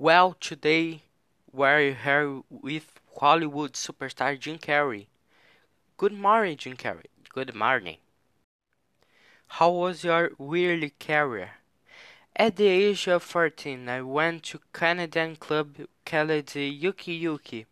Well, 0.00 0.34
today 0.40 1.02
we're 1.52 1.92
here 1.92 2.40
with 2.48 2.98
Hollywood 3.18 3.74
superstar 3.74 4.40
Jim 4.40 4.56
Carrey. 4.56 5.08
Good 5.98 6.14
morning, 6.14 6.56
Jim 6.56 6.74
Carrey. 6.74 7.04
Good 7.34 7.54
morning. 7.54 7.98
How 9.48 9.70
was 9.70 10.02
your 10.02 10.30
yearly 10.40 10.94
career? 10.98 11.50
At 12.34 12.56
the 12.56 12.68
age 12.68 13.08
of 13.08 13.22
14, 13.22 13.90
I 13.90 14.00
went 14.00 14.44
to 14.44 14.60
Canadian 14.72 15.36
club 15.36 15.76
called 16.06 16.54
Yuki 16.56 17.12
Yuki, 17.12 17.66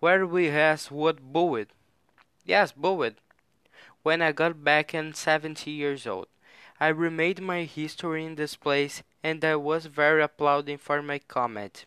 where 0.00 0.26
we 0.26 0.46
has 0.46 0.90
what 0.90 1.32
bowed. 1.32 1.68
Yes, 2.44 2.72
bowed. 2.72 3.14
When 4.02 4.20
I 4.20 4.32
got 4.32 4.64
back 4.64 4.96
at 4.96 5.14
70 5.14 5.70
years 5.70 6.08
old, 6.08 6.26
I 6.82 6.88
remade 6.88 7.40
my 7.40 7.62
history 7.62 8.24
in 8.26 8.34
this 8.34 8.56
place 8.56 9.04
and 9.22 9.44
I 9.44 9.54
was 9.54 9.86
very 9.86 10.20
applauding 10.20 10.78
for 10.78 11.00
my 11.00 11.20
comment. 11.20 11.86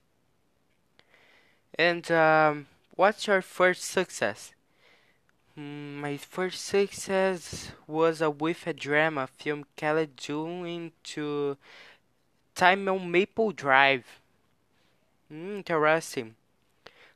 And 1.78 2.10
um, 2.10 2.68
what's 2.96 3.28
your 3.28 3.42
first 3.42 3.84
success? 3.84 4.54
Mm, 5.60 5.96
my 5.96 6.16
first 6.16 6.64
success 6.64 7.74
was 7.86 8.22
a 8.22 8.30
with 8.30 8.66
a 8.68 8.72
drama 8.72 9.28
film 9.28 9.66
called 9.76 10.16
Doing 10.16 10.94
to 11.04 11.58
Time 12.56 12.88
on 12.88 13.12
Maple 13.12 13.52
Drive. 13.52 14.06
Mm, 15.30 15.58
interesting. 15.58 16.36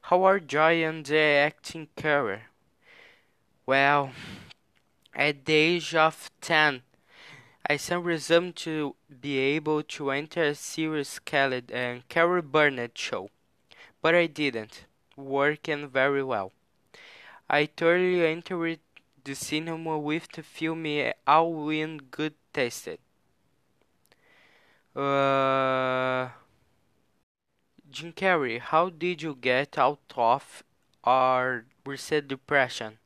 How 0.02 0.26
are 0.26 0.42
Joy 0.42 0.84
and 0.84 1.06
the 1.06 1.48
acting 1.48 1.88
career? 1.96 2.42
Well, 3.66 4.12
at 5.16 5.46
the 5.46 5.54
age 5.54 5.96
of 5.96 6.30
10, 6.42 6.82
I 7.72 7.78
saw 7.78 7.98
resumed 7.98 8.56
to 8.66 8.96
be 9.22 9.38
able 9.38 9.84
to 9.84 10.10
enter 10.10 10.42
a 10.42 10.56
serious 10.56 11.20
called 11.20 11.70
and 11.72 12.08
Carol 12.10 12.42
Burnett 12.42 12.98
show, 12.98 13.30
but 14.02 14.16
I 14.16 14.26
didn't, 14.26 14.86
working 15.16 15.88
very 15.88 16.24
well. 16.24 16.52
I 17.48 17.68
thoroughly 17.68 18.26
entered 18.26 18.80
the 19.24 19.36
cinema 19.36 20.00
with 20.00 20.32
the 20.32 20.42
film 20.42 20.88
All 21.28 21.70
in 21.70 22.00
Good 22.10 22.34
Taste. 22.52 22.98
Uh, 24.96 26.30
Jim 27.92 28.14
Carrey, 28.14 28.60
how 28.60 28.90
did 28.90 29.22
you 29.22 29.36
get 29.36 29.78
out 29.78 30.12
of 30.16 30.64
or 31.04 31.66
recent 31.86 32.30
depression? 32.30 32.98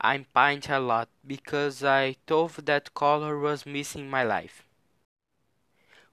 I 0.00 0.18
paint 0.34 0.68
a 0.68 0.80
lot 0.80 1.08
because 1.26 1.84
I 1.84 2.16
thought 2.26 2.66
that 2.66 2.94
color 2.94 3.38
was 3.38 3.64
missing 3.64 4.10
my 4.10 4.24
life. 4.24 4.64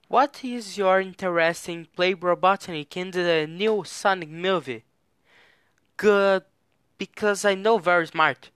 What 0.08 0.44
is 0.44 0.80
your 0.80 1.00
interest 1.00 1.70
in 1.70 1.86
play 1.86 2.16
Robotnik 2.16 2.98
in 2.98 3.12
the 3.12 3.46
new 3.46 3.84
Sonic 3.84 4.30
movie? 4.30 4.84
Good, 5.98 6.44
because 6.98 7.44
I 7.44 7.54
know 7.56 7.78
very 7.80 8.08
smart. 8.08 8.50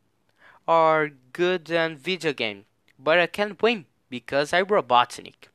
Or 0.67 1.11
good 1.33 1.69
in 1.69 1.97
video 1.97 2.33
game, 2.33 2.65
but 2.99 3.19
I 3.19 3.27
can't 3.27 3.61
win 3.61 3.85
because 4.09 4.53
I 4.53 4.63
Robotnik. 4.63 5.49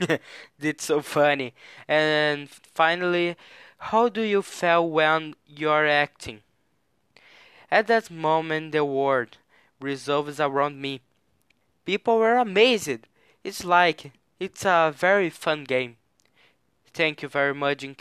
That's 0.58 0.84
so 0.84 1.00
funny. 1.00 1.54
And 1.88 2.48
finally, 2.48 3.36
how 3.78 4.08
do 4.08 4.22
you 4.22 4.42
feel 4.42 4.88
when 4.88 5.34
you're 5.46 5.86
acting? 5.86 6.42
At 7.70 7.86
that 7.86 8.10
moment, 8.10 8.72
the 8.72 8.84
world 8.84 9.38
revolves 9.80 10.40
around 10.40 10.80
me. 10.80 11.00
People 11.84 12.18
were 12.18 12.36
amazed. 12.36 13.06
It's 13.44 13.64
like 13.64 14.12
it's 14.38 14.64
a 14.64 14.92
very 14.96 15.30
fun 15.30 15.64
game. 15.64 15.96
Thank 16.92 17.22
you 17.22 17.28
very 17.28 17.54
much, 17.54 17.78
Jim. 17.78 17.96